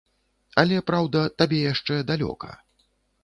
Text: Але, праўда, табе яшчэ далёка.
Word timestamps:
Але, 0.61 0.79
праўда, 0.91 1.21
табе 1.41 1.59
яшчэ 1.73 1.99
далёка. 2.09 2.49